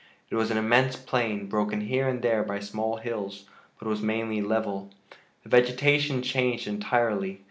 It 0.31 0.35
was 0.35 0.49
an 0.49 0.57
immense 0.57 0.95
plain, 0.95 1.45
broken 1.45 1.81
here 1.81 2.07
and 2.07 2.23
there 2.23 2.41
by 2.41 2.59
small 2.59 2.95
hills, 2.97 3.45
but 3.77 3.87
was 3.87 4.01
mainly 4.01 4.41
level. 4.41 4.89
The 5.43 5.49
vegetation 5.49 6.23
changed 6.23 6.65
entirely. 6.65 7.39